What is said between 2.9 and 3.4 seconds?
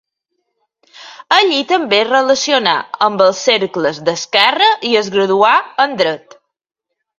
amb